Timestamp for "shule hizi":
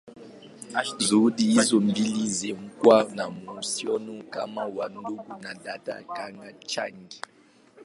0.99-1.73